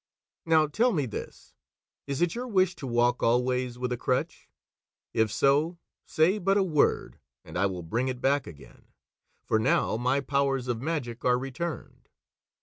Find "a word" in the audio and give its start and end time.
6.57-7.19